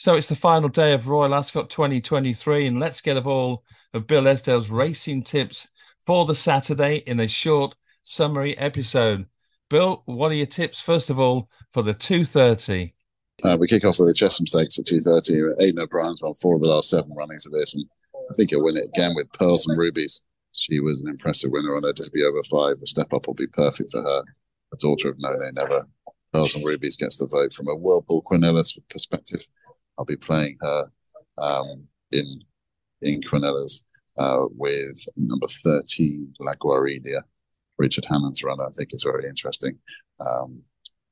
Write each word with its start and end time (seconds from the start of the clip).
So 0.00 0.14
it's 0.14 0.30
the 0.30 0.34
final 0.34 0.70
day 0.70 0.94
of 0.94 1.08
Royal 1.08 1.34
Ascot 1.34 1.68
2023, 1.68 2.66
and 2.66 2.80
let's 2.80 3.02
get 3.02 3.18
a 3.18 3.22
all 3.22 3.64
of 3.92 4.06
Bill 4.06 4.26
Esdaile's 4.26 4.70
racing 4.70 5.24
tips 5.24 5.68
for 6.06 6.24
the 6.24 6.34
Saturday 6.34 7.02
in 7.06 7.20
a 7.20 7.28
short 7.28 7.74
summary 8.02 8.56
episode. 8.56 9.26
Bill, 9.68 10.02
what 10.06 10.30
are 10.30 10.36
your 10.36 10.46
tips 10.46 10.80
first 10.80 11.10
of 11.10 11.18
all 11.18 11.50
for 11.74 11.82
the 11.82 11.92
230? 11.92 12.94
Uh, 13.44 13.58
we 13.60 13.66
kick 13.66 13.84
off 13.84 13.98
with 13.98 14.08
the 14.08 14.14
Chesham 14.14 14.46
Stakes 14.46 14.78
at 14.78 14.86
2.30. 14.86 15.60
Aidan 15.60 15.80
O'Brien's 15.80 16.22
won 16.22 16.32
four 16.32 16.54
of 16.54 16.62
the 16.62 16.68
last 16.68 16.88
seven 16.88 17.12
runnings 17.12 17.44
of 17.44 17.52
this, 17.52 17.74
and 17.74 17.84
I 18.14 18.34
think 18.36 18.48
he'll 18.48 18.64
win 18.64 18.78
it 18.78 18.88
again 18.94 19.12
with 19.14 19.30
Pearls 19.34 19.68
and 19.68 19.78
Rubies. 19.78 20.24
She 20.52 20.80
was 20.80 21.02
an 21.02 21.10
impressive 21.10 21.50
winner 21.50 21.76
on 21.76 21.82
her 21.82 21.92
debut 21.92 22.26
over 22.26 22.42
five. 22.50 22.80
The 22.80 22.86
step 22.86 23.12
up 23.12 23.26
will 23.26 23.34
be 23.34 23.48
perfect 23.48 23.90
for 23.90 24.00
her. 24.00 24.22
A 24.72 24.76
daughter 24.78 25.10
of 25.10 25.16
No 25.18 25.34
Nay 25.34 25.50
Never. 25.52 25.86
Pearls 26.32 26.54
and 26.54 26.64
Rubies 26.64 26.96
gets 26.96 27.18
the 27.18 27.26
vote 27.26 27.52
from 27.52 27.68
a 27.68 27.76
Whirlpool 27.76 28.22
Quinellas 28.22 28.78
perspective. 28.88 29.44
I'll 30.00 30.06
be 30.06 30.16
playing 30.16 30.56
her 30.62 30.90
um, 31.36 31.84
in 32.10 32.40
in 33.02 33.20
Quinellas 33.20 33.84
uh, 34.18 34.46
with 34.56 35.04
number 35.16 35.46
13, 35.46 36.34
La 36.40 36.54
Guardia. 36.58 37.22
Richard 37.78 38.06
Hannon's 38.08 38.42
runner. 38.42 38.64
I 38.64 38.70
think 38.70 38.90
it's 38.92 39.04
very 39.04 39.26
interesting. 39.26 39.78
Um, 40.20 40.62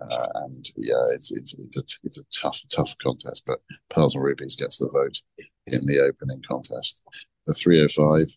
uh, 0.00 0.26
and 0.46 0.66
yeah, 0.76 1.08
it's 1.10 1.30
it's 1.30 1.54
it's 1.54 1.76
a 1.76 1.82
it's 2.04 2.18
a 2.18 2.24
tough 2.32 2.58
tough 2.74 2.96
contest. 2.98 3.44
But 3.46 3.60
Pearls 3.90 4.14
and 4.14 4.24
Rubies 4.24 4.56
gets 4.56 4.78
the 4.78 4.88
vote 4.88 5.20
in 5.66 5.84
the 5.84 6.00
opening 6.00 6.42
contest. 6.50 7.02
The 7.46 7.52
305 7.52 8.34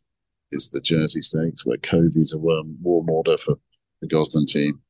is 0.52 0.70
the 0.72 0.82
Jersey 0.82 1.22
Stakes, 1.22 1.66
where 1.66 1.78
Covey's 1.78 2.34
a 2.34 2.38
warm, 2.38 2.78
warm 2.82 3.10
order 3.10 3.38
for 3.38 3.56
the 4.02 4.08
Gosden 4.08 4.46
team. 4.46 4.82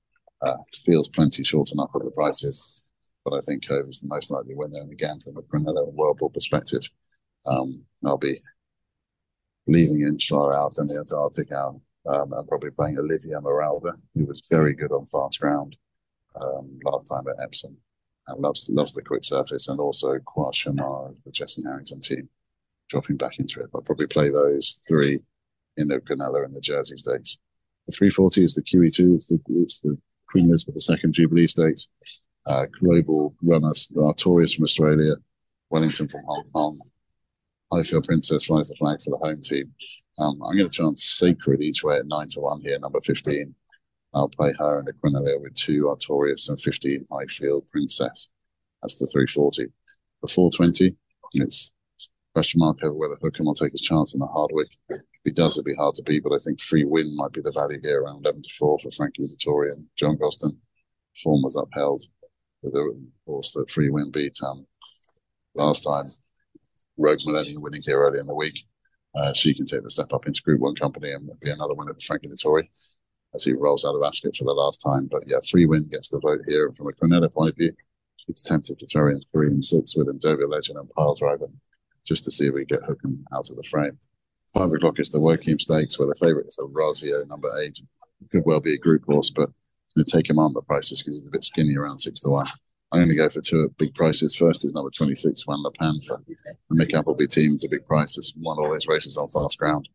Uh, 0.41 0.57
feels 0.73 1.07
plenty 1.07 1.43
short 1.43 1.71
enough 1.71 1.91
at 1.95 2.03
the 2.03 2.11
prices 2.11 2.82
but 3.23 3.33
I 3.33 3.41
think 3.41 3.67
Cove 3.67 3.87
is 3.87 4.01
the 4.01 4.07
most 4.07 4.31
likely 4.31 4.55
winner. 4.55 4.79
And 4.79 4.91
again, 4.91 5.19
from 5.19 5.37
a 5.37 5.41
Brunello 5.41 5.87
and 5.87 5.95
Whirlpool 5.95 6.29
perspective, 6.29 6.83
um, 7.45 7.81
I'll 8.05 8.17
be 8.17 8.37
leaving 9.67 10.01
Inchlar 10.01 10.53
out 10.53 10.77
and 10.77 10.89
the 10.89 10.97
Antarctic 10.97 11.51
out. 11.51 11.79
Um, 12.05 12.33
I'm 12.33 12.47
probably 12.47 12.71
playing 12.71 12.99
Olivia 12.99 13.39
Maralda, 13.39 13.93
who 14.13 14.25
was 14.25 14.43
very 14.49 14.73
good 14.73 14.91
on 14.91 15.05
fast 15.05 15.39
ground 15.39 15.77
um, 16.39 16.79
last 16.83 17.05
time 17.05 17.23
at 17.29 17.41
Epsom 17.41 17.77
and 18.27 18.41
loves 18.41 18.69
loves 18.69 18.93
the 18.93 19.01
quick 19.01 19.23
surface, 19.23 19.67
and 19.69 19.79
also 19.79 20.17
Qua 20.25 20.51
Shamar 20.51 21.11
of 21.11 21.23
the 21.23 21.31
Jesse 21.31 21.63
Harrington 21.63 22.01
team 22.01 22.29
dropping 22.89 23.17
back 23.17 23.39
into 23.39 23.61
it. 23.61 23.69
I'll 23.73 23.81
probably 23.81 24.07
play 24.07 24.29
those 24.29 24.83
three 24.87 25.19
in 25.77 25.87
the 25.87 25.99
Quinella 25.99 26.45
and 26.45 26.55
the 26.55 26.61
Jersey 26.61 26.97
Stakes. 26.97 27.39
The 27.87 27.91
340 27.93 28.45
is 28.45 28.55
the 28.55 28.61
QE2, 28.61 29.15
it's 29.15 29.27
the, 29.27 29.39
it's 29.55 29.79
the 29.79 29.97
Queen 30.29 30.45
Elizabeth 30.45 30.77
II 30.89 31.11
Jubilee 31.11 31.47
Stakes 31.47 31.89
uh, 32.45 32.65
global 32.79 33.35
runners, 33.41 33.91
Artorius 33.95 34.55
from 34.55 34.63
Australia, 34.63 35.15
Wellington 35.69 36.07
from 36.07 36.21
Hong 36.25 36.43
Kong, 36.53 36.77
Highfield 37.71 38.05
Princess 38.05 38.45
flies 38.45 38.69
the 38.69 38.75
flag 38.75 39.01
for 39.01 39.11
the 39.11 39.17
home 39.17 39.41
team. 39.41 39.73
Um, 40.19 40.39
I'm 40.43 40.55
going 40.55 40.69
to 40.69 40.75
chance 40.75 41.03
Sacred 41.03 41.61
each 41.61 41.83
way 41.83 41.97
at 41.97 42.05
9 42.05 42.27
to 42.29 42.39
1 42.41 42.61
here, 42.61 42.77
number 42.79 42.99
15. 43.01 43.55
I'll 44.13 44.29
play 44.29 44.53
her 44.59 44.83
the 44.85 44.93
Quinella 44.93 45.41
with 45.41 45.55
2 45.55 45.85
Artorius 45.85 46.49
and 46.49 46.59
15 46.61 47.07
Highfield 47.11 47.67
Princess. 47.71 48.29
That's 48.81 48.99
the 48.99 49.07
340. 49.07 49.65
The 50.21 50.27
420, 50.27 50.95
it's 51.33 51.73
question 52.35 52.59
mark 52.59 52.77
over 52.83 52.93
whether 52.93 53.15
Hukum 53.15 53.45
will 53.45 53.55
take 53.55 53.71
his 53.71 53.81
chance 53.81 54.13
in 54.13 54.19
the 54.19 54.27
Hardwicke. 54.27 54.77
If 54.89 55.01
he 55.23 55.31
does, 55.31 55.57
it'll 55.57 55.65
be 55.65 55.75
hard 55.75 55.95
to 55.95 56.03
beat, 56.03 56.23
but 56.23 56.33
I 56.33 56.37
think 56.37 56.61
Free 56.61 56.83
Wind 56.83 57.15
might 57.15 57.33
be 57.33 57.41
the 57.41 57.51
value 57.51 57.79
here 57.81 58.03
around 58.03 58.23
11 58.23 58.43
to 58.43 58.49
4 58.57 58.79
for 58.79 58.91
Frankie 58.91 59.23
Dettori 59.23 59.71
and 59.71 59.85
John 59.95 60.17
Gosden. 60.17 60.57
Form 61.23 61.41
was 61.41 61.55
upheld 61.55 62.03
the 62.71 62.95
horse 63.25 63.53
that 63.53 63.69
Free 63.69 63.89
Wind 63.89 64.13
beat 64.13 64.37
um, 64.45 64.65
last 65.55 65.81
time. 65.81 66.05
Rogue 66.97 67.19
Millennium 67.25 67.61
winning 67.61 67.81
here 67.83 67.99
early 67.99 68.19
in 68.19 68.27
the 68.27 68.35
week. 68.35 68.65
Uh, 69.15 69.33
she 69.33 69.53
can 69.53 69.65
take 69.65 69.83
the 69.83 69.89
step 69.89 70.13
up 70.13 70.25
into 70.25 70.41
Group 70.41 70.61
One 70.61 70.75
company 70.75 71.11
and 71.11 71.29
be 71.39 71.51
another 71.51 71.73
winner 71.73 71.93
for 71.93 71.99
Frankie 71.99 72.27
Dettori 72.27 72.67
as 73.35 73.43
he 73.43 73.53
rolls 73.53 73.85
out 73.85 73.95
of 73.95 74.03
Ascot 74.03 74.35
for 74.35 74.45
the 74.45 74.53
last 74.53 74.77
time. 74.77 75.07
But 75.11 75.23
yeah, 75.27 75.37
Free 75.49 75.65
Wind 75.65 75.91
gets 75.91 76.09
the 76.09 76.19
vote 76.19 76.41
here. 76.47 76.65
And 76.65 76.75
from 76.75 76.87
a 76.87 76.91
Quinella 76.91 77.31
point 77.33 77.51
of 77.51 77.55
view, 77.57 77.73
it's 78.27 78.43
tempted 78.43 78.77
to 78.77 78.85
throw 78.87 79.09
in 79.09 79.21
three 79.21 79.47
and 79.47 79.63
six 79.63 79.95
with 79.95 80.07
Deauville 80.19 80.49
Legend 80.49 80.79
and 80.79 80.89
Pyledriver 80.89 81.51
just 82.05 82.23
to 82.23 82.31
see 82.31 82.47
if 82.47 82.53
we 82.53 82.65
get 82.65 82.81
Hukum 82.81 83.23
out 83.33 83.49
of 83.49 83.55
the 83.55 83.63
frame. 83.63 83.97
Five 84.53 84.71
o'clock 84.71 84.99
is 84.99 85.11
the 85.11 85.19
Woking 85.19 85.57
Stakes, 85.57 85.97
where 85.97 86.07
the 86.07 86.15
favourite 86.19 86.47
is 86.47 86.59
a 86.59 86.63
Razio 86.63 87.27
number 87.27 87.49
eight. 87.61 87.79
Could 88.31 88.43
well 88.45 88.61
be 88.61 88.75
a 88.75 88.77
group 88.77 89.03
horse, 89.05 89.29
but 89.29 89.49
going 89.95 90.05
to 90.05 90.11
take 90.11 90.29
him 90.29 90.39
on 90.39 90.53
the 90.53 90.61
prices 90.61 91.01
because 91.01 91.19
he's 91.19 91.27
a 91.27 91.31
bit 91.31 91.43
skinny 91.43 91.75
around 91.75 91.97
six 91.97 92.19
to 92.21 92.29
one. 92.29 92.47
I'm 92.91 92.99
going 92.99 93.09
to 93.09 93.15
go 93.15 93.29
for 93.29 93.41
two 93.41 93.73
big 93.77 93.95
prices. 93.95 94.35
First 94.35 94.65
is 94.65 94.73
number 94.73 94.91
26, 94.91 95.47
Juan 95.47 95.63
Pan 95.79 95.91
for 96.07 96.21
the 96.27 96.75
Mick 96.75 96.93
Appleby 96.93 97.25
team. 97.25 97.53
It's 97.53 97.65
a 97.65 97.69
big 97.69 97.85
price. 97.87 98.17
It's 98.17 98.33
won 98.37 98.59
all 98.59 98.73
his 98.73 98.87
races 98.87 99.17
on 99.17 99.29
fast 99.29 99.57
ground 99.57 99.89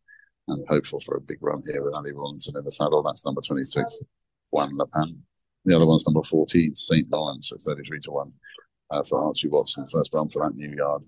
and 0.49 0.67
hopeful 0.67 0.99
for 0.99 1.15
a 1.15 1.21
big 1.21 1.37
run 1.41 1.63
here 1.65 1.83
with 1.83 1.93
Ali 1.93 2.11
Rawlinson 2.11 2.57
in 2.57 2.63
the 2.65 2.71
saddle. 2.71 3.01
That's 3.03 3.25
number 3.25 3.41
26, 3.41 4.03
Juan 4.51 4.77
Pan. 4.93 5.23
The 5.65 5.75
other 5.75 5.85
one's 5.85 6.07
number 6.07 6.21
14, 6.21 6.75
St. 6.75 7.09
Lawrence 7.11 7.51
at 7.51 7.61
33 7.61 7.99
to 8.01 8.11
1 8.11 8.33
uh, 8.91 9.03
for 9.03 9.23
Archie 9.23 9.47
Watson. 9.47 9.85
First 9.87 10.13
run 10.13 10.29
for 10.29 10.43
that 10.43 10.55
new 10.55 10.73
yard. 10.75 11.03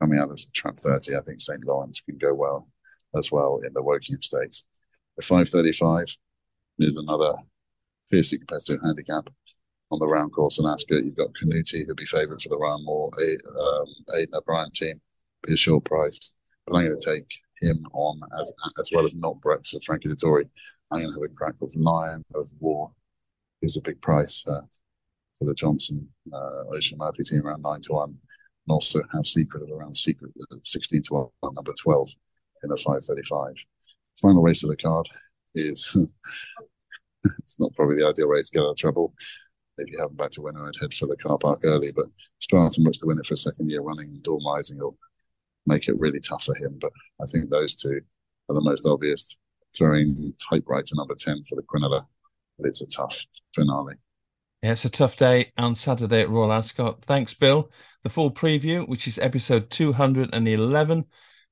Coming 0.00 0.18
out 0.18 0.30
of 0.30 0.40
trap 0.52 0.78
30, 0.78 1.16
I 1.16 1.20
think 1.20 1.40
St. 1.40 1.64
Lawrence 1.64 2.00
can 2.00 2.18
go 2.18 2.34
well 2.34 2.68
as 3.16 3.30
well 3.30 3.60
in 3.64 3.72
the 3.72 3.82
Woking 3.82 4.18
Stakes. 4.20 4.66
The 5.16 5.22
535 5.22 6.16
is 6.78 6.96
another 6.96 7.34
fiercely 8.12 8.38
competitive 8.38 8.80
handicap 8.82 9.28
on 9.90 9.98
the 9.98 10.06
round 10.06 10.32
course 10.32 10.58
in 10.58 10.66
Ascot. 10.66 11.04
You've 11.04 11.16
got 11.16 11.32
Canuti, 11.34 11.86
who'd 11.86 11.96
be 11.96 12.06
favoured 12.06 12.42
for 12.42 12.50
the 12.50 12.58
run, 12.58 12.84
or 12.86 13.10
a 13.18 13.36
um, 13.58 13.86
Aidan 14.14 14.34
O'Brien 14.34 14.70
team, 14.70 15.00
be 15.44 15.54
a 15.54 15.56
short 15.56 15.84
price. 15.84 16.34
But 16.66 16.76
I'm 16.76 16.86
going 16.86 16.98
to 16.98 17.14
take 17.14 17.34
him 17.60 17.86
on 17.92 18.20
as 18.38 18.52
as 18.78 18.90
well 18.94 19.06
as 19.06 19.14
not 19.14 19.40
Brex 19.40 19.74
of 19.74 19.82
Frankie 19.84 20.08
Dettori. 20.08 20.48
I'm 20.90 21.00
going 21.00 21.14
to 21.14 21.20
have 21.20 21.30
a 21.30 21.34
crack 21.34 21.54
with 21.60 21.74
Lion 21.76 22.24
of 22.34 22.48
War, 22.60 22.92
who's 23.60 23.76
a 23.76 23.80
big 23.80 24.00
price 24.02 24.46
uh, 24.46 24.60
for 25.38 25.46
the 25.46 25.54
Johnson 25.54 26.08
uh, 26.32 26.64
Oisin 26.72 26.98
Murphy 26.98 27.22
team 27.22 27.46
around 27.46 27.62
9 27.62 27.80
to 27.82 27.92
1. 27.92 28.08
And 28.10 28.18
also 28.68 29.00
have 29.12 29.26
Secret 29.26 29.62
of 29.62 29.70
around 29.70 29.96
Secret 29.96 30.32
uh, 30.52 30.56
16 30.62 31.02
to 31.04 31.14
1, 31.42 31.54
number 31.54 31.72
12 31.82 32.08
in 32.62 32.70
a 32.70 32.76
535. 32.76 33.54
Final 34.20 34.42
race 34.42 34.62
of 34.62 34.68
the 34.68 34.76
card 34.76 35.08
is 35.54 35.96
it's 37.38 37.60
not 37.60 37.74
probably 37.74 37.96
the 37.96 38.08
ideal 38.08 38.28
race 38.28 38.50
to 38.50 38.58
get 38.58 38.64
out 38.64 38.70
of 38.70 38.76
trouble. 38.76 39.14
If 39.78 39.90
you 39.90 39.98
haven't 39.98 40.16
backed 40.16 40.38
a 40.38 40.42
winner, 40.42 40.66
I'd 40.66 40.74
head 40.80 40.92
for 40.92 41.06
the 41.06 41.16
car 41.16 41.38
park 41.38 41.60
early. 41.64 41.92
But 41.92 42.06
Stratum 42.38 42.84
looks 42.84 42.98
to 42.98 43.06
win 43.06 43.18
it 43.18 43.26
for 43.26 43.34
a 43.34 43.38
second 43.38 43.70
year 43.70 43.80
running. 43.80 44.18
Dawn 44.22 44.40
Rising 44.46 44.78
will 44.78 44.98
make 45.66 45.88
it 45.88 45.98
really 45.98 46.20
tough 46.20 46.44
for 46.44 46.54
him. 46.54 46.78
But 46.80 46.92
I 47.20 47.26
think 47.26 47.50
those 47.50 47.74
two 47.76 48.00
are 48.48 48.54
the 48.54 48.60
most 48.60 48.86
obvious. 48.86 49.36
Throwing 49.76 50.34
typewriter 50.50 50.94
number 50.94 51.14
10 51.14 51.44
for 51.44 51.56
the 51.56 51.62
Quinella. 51.62 52.04
But 52.58 52.68
it's 52.68 52.82
a 52.82 52.86
tough 52.86 53.26
finale. 53.54 53.94
Yeah, 54.62 54.72
it's 54.72 54.84
a 54.84 54.90
tough 54.90 55.16
day 55.16 55.50
on 55.56 55.74
Saturday 55.74 56.20
at 56.20 56.30
Royal 56.30 56.52
Ascot. 56.52 57.02
Thanks, 57.04 57.34
Bill. 57.34 57.70
The 58.02 58.10
full 58.10 58.30
preview, 58.30 58.86
which 58.86 59.08
is 59.08 59.18
episode 59.18 59.70
211, 59.70 61.04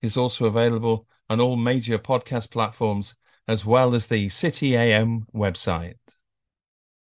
is 0.02 0.16
also 0.16 0.44
available 0.44 1.08
on 1.28 1.40
all 1.40 1.56
major 1.56 1.98
podcast 1.98 2.50
platforms 2.50 3.14
as 3.50 3.66
well 3.66 3.96
as 3.96 4.06
the 4.06 4.28
City 4.28 4.76
AM 4.76 5.26
website. 5.34 5.96